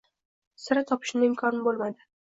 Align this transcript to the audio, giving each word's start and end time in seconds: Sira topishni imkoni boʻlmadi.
Sira 0.63 0.85
topishni 0.93 1.31
imkoni 1.33 1.65
boʻlmadi. 1.69 2.11